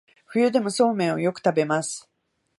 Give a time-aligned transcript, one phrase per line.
[0.33, 2.09] 冬でもそうめんをよく食べます